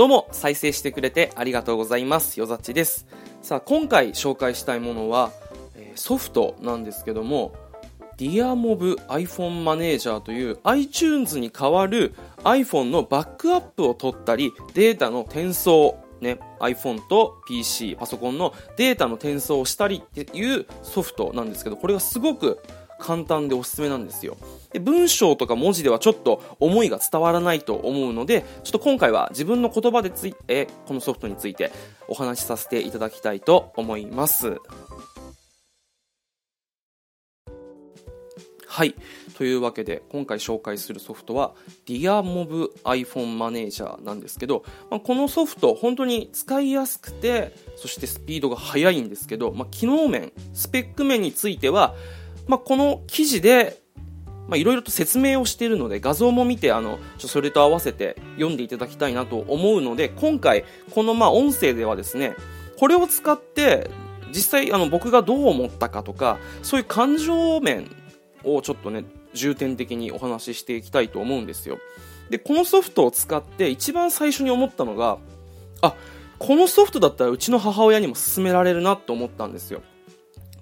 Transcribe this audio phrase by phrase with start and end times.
[0.00, 2.40] どうも、再生してくれてありがとうございます。
[2.40, 3.06] よざっちです。
[3.42, 5.30] さあ、今回紹介したいものは、
[5.76, 7.52] えソフトなんですけども、
[8.16, 12.14] DearMob iPhone Manager という iTunes に代わる
[12.44, 22.58] iPhone のバックアップを取ったり、データの転送、ね、iPhone と PC、パソコンのデータの転送をしたりっていうソフトなんですけど、これがすごく
[23.00, 24.36] 簡単でおすすめなんですよ。
[24.72, 31.72] で文章とか文字ではちょっと思いが伝わらないと思うのでちょっと今回は自分の言葉でついてこのソフトについて
[32.06, 34.58] お話しさせていただきたいと思います。
[38.66, 38.94] はい。
[39.36, 41.54] というわけで今回紹介するソフトは
[41.86, 51.94] DearMob iPhone Manager なんですけど、まあ、このソフト本当に使いやすくてそしてスピードが速いんですけど、まあ、機能面スペック面については
[52.50, 53.80] まあ、この記事で
[54.56, 62.34] いろいろと説明をしているので画像も見てあのちょそれと合わせて読んでいただきたいなと思うので今回このまあ音声ではですね
[62.76, 63.88] これを使って
[64.34, 67.88] 実際あの僕がどう思ったかとかそういう感情面
[68.42, 71.78] をちょっとね重点的にお話ししていきたいと思うんですよ。
[72.30, 75.18] でこのソフトを使って一番最初に思ったのが
[75.82, 75.94] あ
[76.40, 79.82] このソフトだったらうちの母親にも勧められるなと思ったんですよ。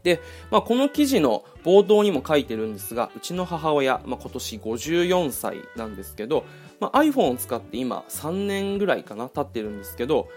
[0.03, 6.45] で、まあ、この記事の冒頭にも書いてるんですが、うちの母親、まあ、今年54歳なんですけど、
[6.81, 10.29] まあ、iPhone を使って今3年ぐらいかな、経ってるんですけど、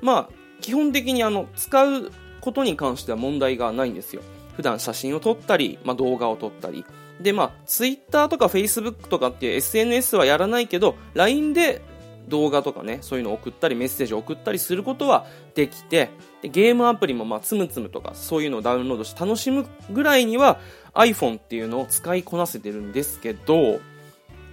[0.00, 0.28] まあ、
[0.60, 4.22] 基本的にあの、使うことに関しては問題がないんですよ。
[4.56, 6.84] 普段写真を撮ったり、まあ、動画を撮ったり。
[7.20, 11.82] で、まあ、Twitter とか Facebook とかっていう SNS はやらないけど、LINE で
[12.28, 20.58] 動画とかね、そういうのを送ったりメッセージを送ったりすることはできて、でゲームアプリもまあつむつむとかそういうのをダウンロードして楽しむぐらいには
[20.94, 23.80] iPhone っていうのを使いこなせてるんですけど、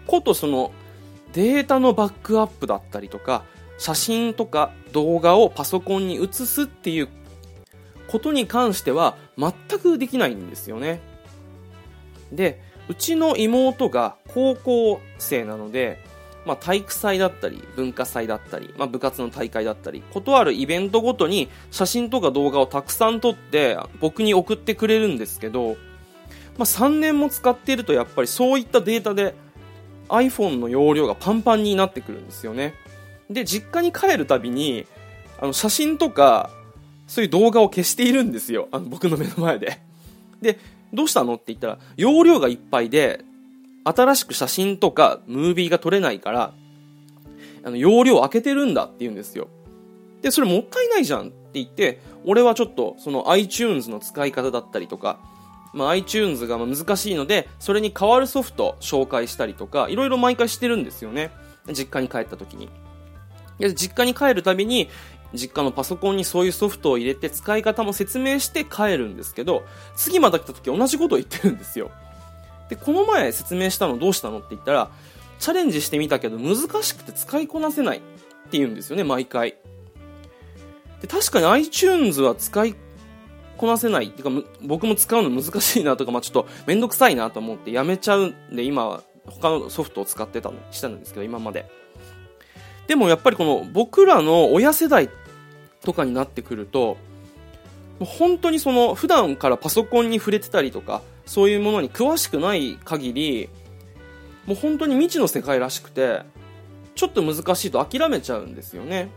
[0.07, 0.71] ことその
[1.33, 3.43] データのバックアップだったりとか、
[3.77, 7.09] 写真とか動画をパソコンに移すっていう
[8.09, 10.99] ことに関しては全くできないんですよね。
[12.31, 16.03] で、うちの妹が高校生なので、
[16.49, 29.35] まあ、体育祭だったり文化祭だったり、まあ、部活の大会だったりことあるイベントごとに写真とか動画をたくさん撮って僕に送ってくれるんですけど、まあ、3年も使っているとやっぱりそういったデータで
[30.07, 32.73] iPhone の容量がパンパンになってくるんですよね。
[33.29, 34.87] で実家に帰るたびに
[35.39, 36.49] あの写真とか
[37.05, 38.69] そういう動画を消しているんですよ。
[38.71, 39.79] あの僕の目の前で。
[40.41, 40.57] で
[40.91, 41.35] どうしたの？
[41.35, 43.23] って言ったら容量がいっぱいで
[43.83, 46.53] 新しく写真とかムービーが撮れないから、
[47.63, 49.47] あの、容量開けてるんだって言うんですよ。
[50.21, 55.19] で、それもったいないじゃんって言って、俺はちょっとその iTunes の使い方だったりとか、
[55.73, 61.31] まあ、iTunes が難しいので、それに代わるソフト紹介したりとか、いろいろ毎回してるんですよね。
[61.71, 62.69] 実家に帰った時に。
[63.59, 64.89] で、実家に帰るたびに、
[65.33, 69.63] 実家のパソコンにそういうソフトを入れて使い方も説明して帰るんですけど、
[69.95, 71.91] 次また来た時同じことを言ってるんですよ。
[72.69, 74.91] で、この前説明したのどうしたのって言ったら、
[75.39, 78.01] チャレンジしてみたけど難しくて使いこなせないっ
[78.49, 79.55] て言うんですよね、毎回。
[81.01, 82.75] で、確かに iTunes は使い
[83.57, 84.29] こなせないってか、
[84.61, 91.69] 僕も使うの難しいなとか、まあちょっとめんどくさいなと思ってやめちゃうんで、今は他のソフトを使ってたの、したんですけど、今まで。
[92.87, 95.09] でもやっぱりこの僕らの親世代
[95.81, 96.97] とかになってくると、
[98.05, 103.49] 本当にその普段からパソコンに触れてたりとか、そういうものに詳しくない限り
[104.47, 106.23] もう本当に未知の世界らしくて
[106.95, 109.09] ちょっと難しいと諦めちゃうんですよね。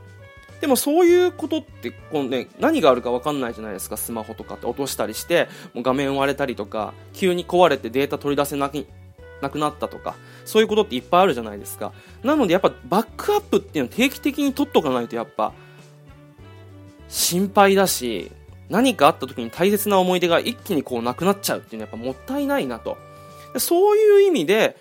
[0.60, 8.87] でもそういうことってこの、ね、何があるか分かんないじゃないですかスマホとかって落としたりしてもう画面割れたりとか急に壊れてデータ取り出せなく
[9.41, 10.14] なくなったとか
[10.44, 11.93] そういうことっていっぱいあるじゃないですか。
[12.22, 15.54] なのでやっぱバックアップっていうのを定期的に取っとかないとやっぱ
[17.09, 18.31] 心配だし
[18.69, 22.97] 何かあった時に大切な思い出が一気にこうなくなっちゃうっていうのはやっぱもったいないなと。
[23.59, 24.76] そういう意味で、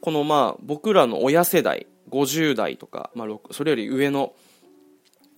[0.00, 4.34] このまあ僕らの親世代、50代とか、まあ、それより上の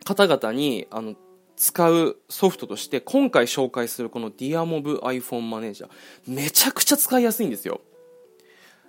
[0.05, 1.15] 方々にあの
[1.57, 5.89] 使うソフトとして今回紹介するこの DearMob iPhone Manager
[6.27, 7.81] めちゃくちゃ使いやすいんですよ。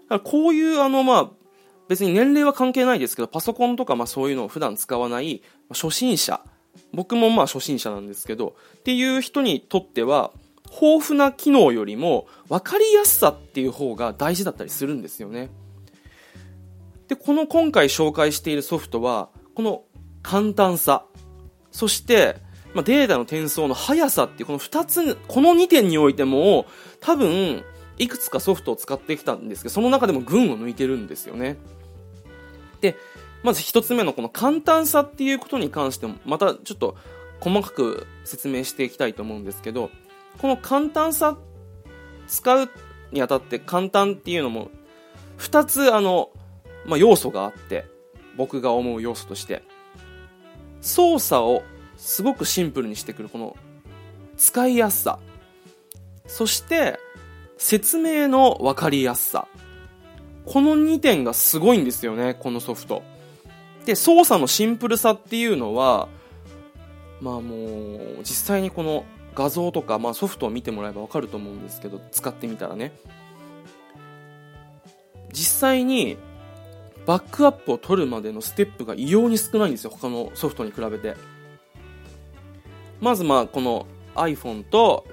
[0.09, 1.29] だからこういうあのまあ
[1.87, 5.41] 別に年齢は関係ないですけどパソコンとかまあそういうのを普段使わない
[5.71, 6.41] 初心者
[6.93, 10.31] 僕もまあ初心者なんですけどっていう人にとっては
[10.65, 15.49] 豊富な機能よりも分かりやすさっていう方が大事だったりするんですよね。
[17.07, 19.83] でこの今回紹介しているソフトはこの
[20.21, 21.05] 簡単さ
[21.71, 22.37] そして
[22.73, 26.65] まあ、データの転送の速さっていうこの2つこの2点においても
[26.99, 27.63] 多分
[27.97, 31.57] いくつかソフトを使ってきたんですけどその中でも群を抜いてるんですよね。
[32.81, 32.95] で
[33.43, 36.97] まず一つ目のこの簡単さっていうことに関しても、またちょっと
[37.39, 39.89] 細かく説明していきたいと思うんですけど、
[40.39, 41.37] この簡単さ、
[42.27, 42.69] 使う
[43.11, 44.69] にあたって簡単っていうのも、
[45.37, 46.29] 二つあの、
[46.85, 47.85] まあ、要素があって、
[48.35, 49.63] 僕が思う要素として、
[50.81, 51.63] 操作を
[51.97, 53.57] すごくシンプルにしてくるこの
[54.37, 55.19] 使いやすさ。
[56.27, 56.99] そして、
[57.57, 59.47] 説明の分かりやすさ。
[60.45, 63.03] この2点がすごいんですよね、このソフト。
[63.89, 66.09] で、操作のシンプルさっていうのは、
[67.21, 69.03] まあもう、実際にこの
[69.33, 72.91] 画像とか、まあ、ソフトを見てもらえばわかると思うんですけど、使ってみたらね。
[75.31, 76.17] 実際に、
[77.07, 81.15] バックアップを取るまでのステップが異様に少ないんですよ、他のソフトに比べて。
[83.01, 85.07] まずまあ、この iPhone と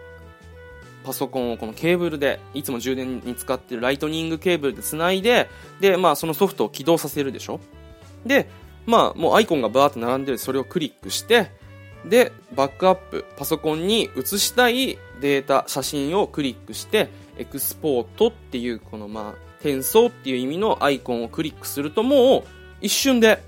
[1.03, 5.49] パソコンをこのケーブルで、いつも充電に使ってるライトニングケーブルで繋いで、
[5.81, 7.59] で、まあそのソフトを起動させるでしょ
[8.27, 8.51] で、
[8.87, 11.51] まあもうアイコンがバーって並んでるそれをクリックして、
[12.05, 22.45] で、バックアップ、パソコンに移したいデータ、写真をクリックして、エクスポートっていう、このまあ、転送っていう意味のアイコンをクリックするともう、
[22.81, 23.43] 一瞬で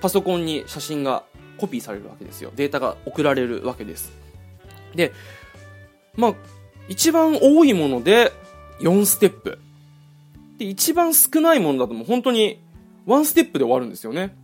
[0.00, 1.24] パソコンに写真が
[1.56, 2.52] コピーされるわけですよ。
[2.54, 4.12] データが送られるわけです。
[4.94, 5.12] で、
[6.14, 6.34] まあ、
[6.88, 8.32] 一番多いもので
[8.80, 9.58] 4ステップ。
[10.58, 12.62] で、一番少ないものだともう本当に
[13.06, 14.36] 1ステップで終わるんですよね。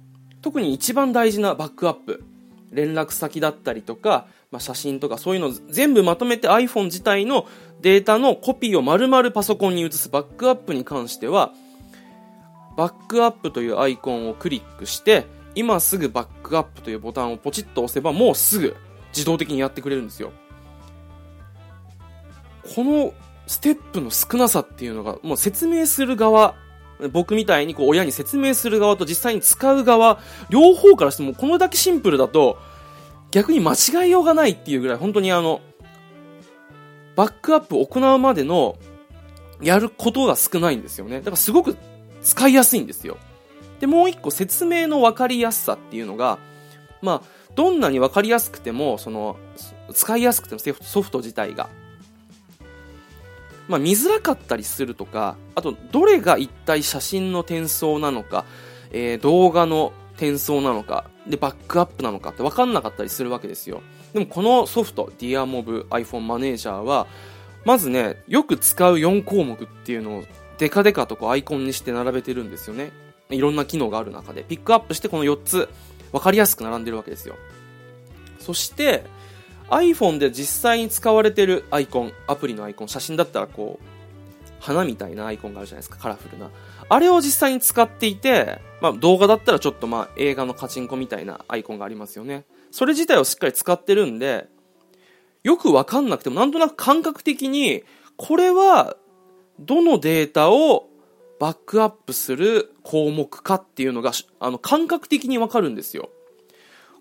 [0.44, 2.23] 特に一番大事なバックアップ。
[2.70, 7.46] 連絡先だったりとか、まあ、写真とかそういうの全部まとめて iPhone 自体の
[7.81, 11.52] データのコピーを丸々パソコンに移すバックアップに関しては、
[12.76, 15.25] バックアップというアイコンをクリックして、
[15.55, 18.76] 今すぐバックアップというボタンをポチッと押せばもうすぐ
[19.14, 20.32] 自動的にやってくれるんですよ。
[22.75, 23.14] この
[23.47, 26.55] ステップの少なさっていうのがもう説明する側
[27.12, 32.58] 僕みたいにこう親に説明する側と実際に使う側、両方からしてもこのだけシンプルだと、
[33.31, 35.61] 逆に間違いようがないっていうぐらい、本当にあの、
[37.17, 38.76] バックアップを行うまでの、
[39.61, 41.19] やることが少ないんですよね。
[41.19, 41.76] だからすごく
[42.23, 43.17] 使いやすいんですよ。
[43.81, 46.38] で、もう一個説明の分かりやすさっていうのが、
[47.02, 49.37] まあ、どんなに分かりやすくても、その、
[49.93, 51.69] 使いやすくてもソフト自体が、
[53.69, 58.44] まあ、見づらかったりするとか、あと、どれが一体写真の転送なのか、
[58.90, 63.82] えー、動画の転送なのか、で、バックアップなのかって分かんなかったりするわけですよ。
[64.12, 67.06] でも、このソフト、DearMob iPhone マネージャーは、
[67.64, 70.25] まずね、よく使う4項目っていうのを、
[70.58, 72.93] デカデカとこうアイコンにして並べてるんですよね。
[73.31, 75.69] いろんな機能がある中で、ピックアップしてこの4つ、
[76.12, 77.37] 分かりやすく並んでるわけですよ。
[78.38, 79.05] そして、
[79.70, 83.84] iPhone で実際に使われてるアイコン、アプリのアイコン、写真だったらこう、
[84.61, 86.50] 花みたいなアイコンがあるじゃないですか、カラフルな。
[86.88, 92.44] あれを実際に使っていて、まあ動画だったらちょっとまあ映画のカチンコみたいなアイコンがありますよね。
[92.70, 94.49] それ自体をしっかり使ってるんで、
[95.43, 97.84] よくわかんなくてもなんとなく感覚的に、
[98.16, 98.96] これは
[99.58, 100.88] どのデータを
[101.38, 106.11] バックアップする項目かっていうのが、あの感覚的にわかるんですよ。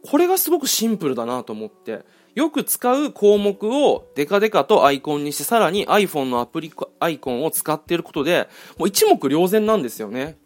[0.06, 2.04] これがすごくシンプルだなと思って。
[2.36, 10.38] よく使う項目をデカデカとアイコンにして、さらに iPhone のアプリアイコンを使っていることで、もう一目瞭然なんですよね。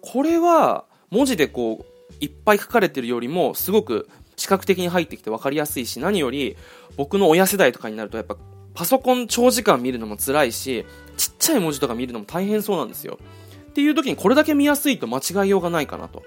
[0.00, 6.56] これは、文字でこう、いっぱい書かれてるよりも、すごく視覚的に入ってきて分かりやすいし、何より、
[6.96, 8.36] 僕の親世代とかになると、やっぱ、
[8.74, 13.18] パソコン長時間見るのも辛いし、ちっちゃい文字とか見るのも大変そうなんですよ。
[13.70, 16.22] っていう時にこれだけ見やすいと間違いようがないかなと。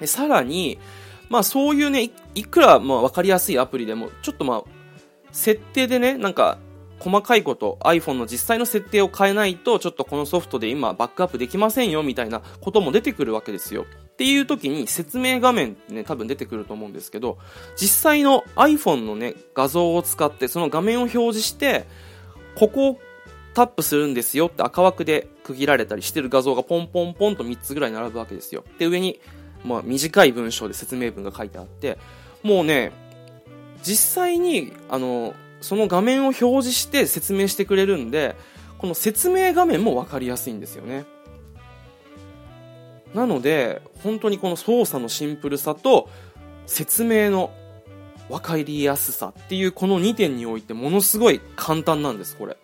[0.00, 0.78] でさらに、
[1.32, 4.62] まあそういうね、いくらまあ分かりやすいアプリでも、ちょっとまあ、
[5.32, 6.58] 設定でね、なんか、
[6.98, 13.86] 細かいこと、iPhone の実際の設定を変えないと、ちょっとこのソフトで今バックアップできませんよ、みたいなことも出てくるわけですよ。
[14.12, 17.38] っていう時に説明画面ってね、多分出てくると思うんですけど、
[17.76, 21.86] 実際の iPhone のね、画像を使ってその画面を表示して、
[22.56, 22.98] ここを
[23.54, 28.64] タップするんですよって赤枠で区切られたりしてる画像がポンポンポンと3つぐらい並ぶわけですよ。
[28.78, 29.18] で、上に
[29.64, 31.98] まあ、短い文章で説明文が書いてあって、
[32.42, 32.92] もうね、
[33.82, 38.36] 実際に、あの、その画面を表示して説明してくれるんで、
[38.78, 41.04] この説明画面もわかりやすいんですよね。
[43.14, 46.08] なので、本当にこの操作のシンプルさと
[46.66, 47.52] 説明の
[48.28, 52.56] 分かりやすさっていうこの2点においてものすごい簡単なんです、これ。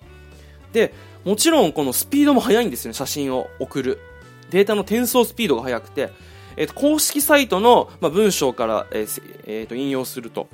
[0.72, 0.92] で、
[1.24, 3.98] もちろんこのスピードも速いんですよね、写真を送る。
[4.50, 6.10] データの転送スピードが速くて、
[6.58, 10.48] えー、公式サイトの、まあ、文章から、えーえー、と引用すると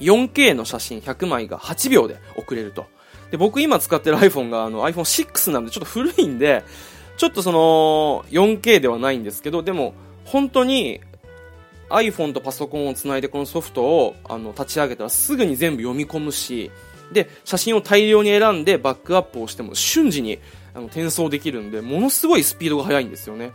[0.00, 2.86] 4K の写真100枚が8秒で送れると。
[3.30, 6.64] で僕今使ってる iPhone があの iPhone6 なんでちょっと古いんで
[7.16, 9.94] ちょっとその 4K ではないんですけどでも
[10.24, 11.00] 本当に
[11.90, 16.72] iPhone とパソコンをつないでこのソフトをあの立ち上げたらすぐに全部読み込むし
[17.12, 20.40] で写真を大量に選んでバックアップをしても瞬時に
[20.74, 23.52] あの転送できるんでものすごいスピードが速いんですよね。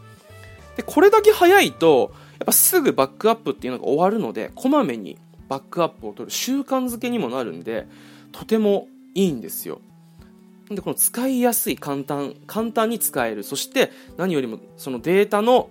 [0.75, 5.17] でこれだけ速いとやっぱすぐバックアップっていうのが終わるのでこまめに
[5.47, 7.87] バックアップを取る習慣づけにもなるんで
[8.31, 9.79] とてもいいんですよ。
[10.69, 13.43] でこの使いやすい簡単簡単に使える。
[13.43, 15.69] そして何よりもそのデータの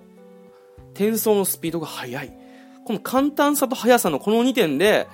[0.93, 2.33] 転送のスピードが速い。
[2.85, 5.09] この簡単さと速さのこの2点で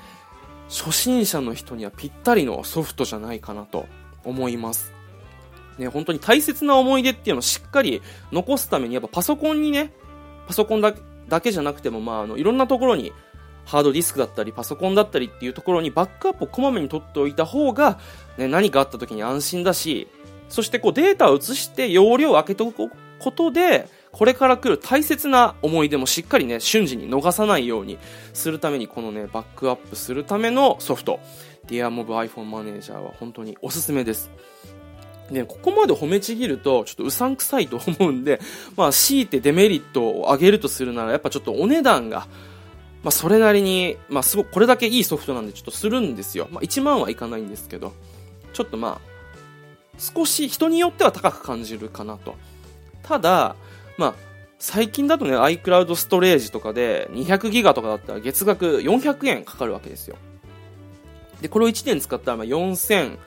[0.68, 3.86] 初心者の人にはぴったりのソフトじゃないかなと
[4.24, 4.92] 思います。
[5.80, 9.92] ね、本当に大切な思い出っていうのをしっかり残すためにやっぱパソコンにね
[10.46, 10.92] パソコンだ
[11.40, 13.12] けじゃなくても、まあ、あのいろんなところに
[13.64, 17.98] ハードディスクだったりパソコンだったりっていうところにバックアップをこまめに取っておいた方が、
[18.36, 20.08] ね、何かあった時に安心だし
[20.50, 27.98] そしてこうデータを移して容量を空けておくことでこれから来る大切な思い出もしっかりね瞬時に逃さないように
[28.34, 31.20] するためにこのねバックアップするためのソフト。
[31.66, 34.30] DearMobIPhone Manager は本当におすすめです。
[35.30, 38.40] ね、ここまで褒めちぎるとちょっとうさんくさいと思うんで、
[38.76, 42.26] まあ、強いてデメリットを上げるとするならやっぱちょっとお値段が、
[43.02, 47.92] まあ、それなりに、まあ、すごくこれだけいいソフトなんでちょっとするんですよ、まあ、1万はいかないんですけど
[48.52, 49.10] ちょっとまあ
[50.00, 52.34] 少し人によっては高く感じるかなと。
[53.02, 53.54] ただ、
[53.98, 54.14] まあ、
[54.58, 60.16] 最近だとね iCloud ストレージとかで200ギガとかだったら月額400円かかるわけですよ。
[61.40, 63.18] でこれを1年使ったらまあ4000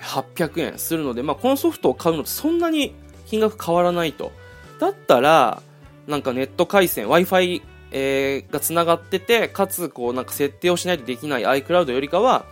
[0.00, 2.94] 800円するので、まあ、このソフトを買うのとそんなに
[3.26, 4.32] 金額変わらないと。
[4.78, 5.62] だったら、
[6.06, 12.44] なんかネット回線、Wi-Fi、えー、が繋がってて、かつ、こう、なんか設定をしないとできない iCloud よりかは、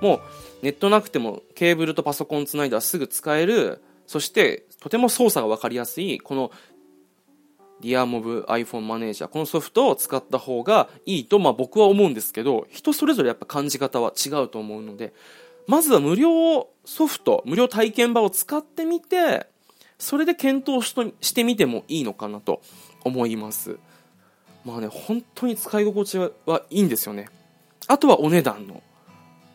[0.00, 0.20] もう、
[0.62, 6.50] ネットなくてもケーブルとパソコンつないだらすぐ使える、そして、とても操作がわかりやすい、この
[7.82, 15.12] DearMob iPhone Manager、このソフトを使った方がいいと、まあ僕は思うんですけど、人それぞれやっぱ感じ方は違うと思うので、
[15.66, 19.46] まずは無料ソフト、無料体験版を使ってみて、
[19.98, 22.60] それで検討してみてもいいのかなと
[23.04, 23.78] 思います。
[24.64, 26.30] まあね、本当に使い心地は
[26.70, 27.28] いいんですよね。
[27.86, 28.82] あとはお値段の、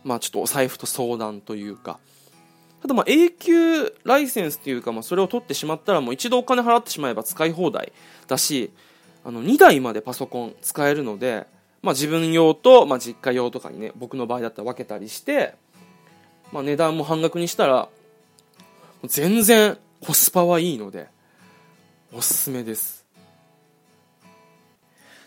[0.03, 2.00] まあちょっとお財布と相談というか、
[2.82, 7.94] ただまあ永久ライセンスっていうか、まあそれを取ってしまったらもう一度お金払ってしまえば使い放題
[8.27, 8.72] だし、
[9.24, 11.46] あの2台までパソコン使えるので、
[11.82, 15.56] まあ自分用と、まあ実家用とかにね、僕の場合だったら分けたりして、
[16.51, 17.88] まあ、値段も半額にしたら
[19.05, 21.08] 全然コスパはいいので
[22.13, 23.01] おすすめです。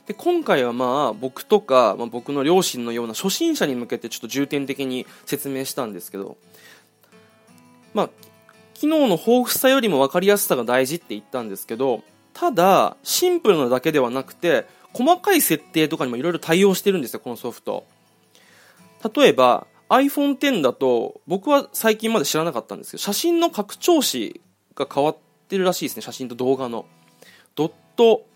[0.07, 6.37] で今回はまあ僕とか、まあ、僕の両親のような初心者に向けてちょっと重点的に説明したんですけど
[7.95, 8.11] まあ
[8.75, 12.03] 機能の豊富さよりも分かりやすさが大事って言ったんですけど
[12.35, 17.87] ただシンプルなだけではなくて細かい設定とかにもいろいろ対応してるんですよこのソフト。
[19.17, 24.41] 例えば iPhone X だと僕は最近まで知らなかったんですけど写真の拡張子
[24.75, 25.17] が変わっ
[25.49, 26.03] てるらしいですね。
[26.03, 26.87] 写真と動画の。
[27.55, 28.27] ドット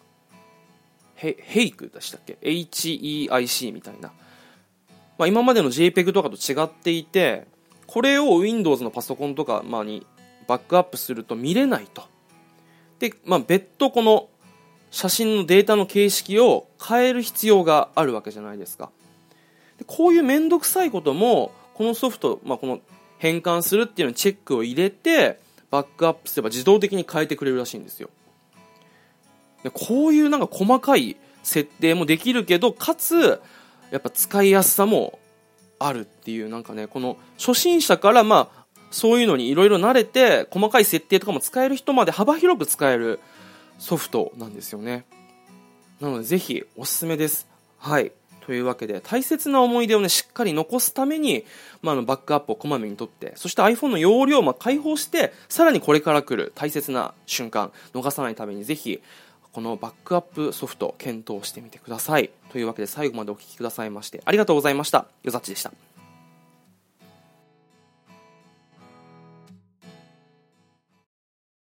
[1.17, 4.13] ヘヘイクでしたっけ？HEIC みたいな、
[5.19, 7.49] まあ、今までの JPEG とかと違っていて
[7.89, 10.07] これを Windows のパソコンとか、ま、に
[10.47, 12.05] バックアップすると見れないと。
[13.01, 14.29] で、まあ、別途この
[14.91, 18.91] 写真のデータの形式を変える必要があるわけじゃないですか。
[19.89, 22.81] こういう面倒くさいこともこのソフト、まあ、この
[23.19, 25.41] 変換するっていうのにチェックを入れて
[25.71, 28.11] バックアップすれば自動的に変えてくれるらしいんですよ。
[29.65, 33.41] でこういうなんか細かい設定もできるけどかつ
[33.91, 35.19] やっぱ使いやすさも
[35.79, 43.21] あるっていうなんかねこの初心者からまあそういうのにいろいろ慣れて細かい設定とかも使える人まで幅広く使える
[43.79, 45.05] ソフトなんですよね。
[46.01, 47.49] なのでぜひおすすめです。
[47.79, 48.13] はい。
[48.49, 51.45] というわけで、大切な思い出をね、しっかり残すために、
[51.83, 59.03] まあ、のバックアップをこまめにとって、そして iPhone の容量をま解放して、さらにこれから来る大切な瞬間、逃さないためにぜひ、
[59.53, 62.31] このバックアップソフト検討してみてください。
[62.51, 65.05] というわけで最後までお聴きくださいまして、ありがとうございました。
[65.25, 65.88] よざっちでした。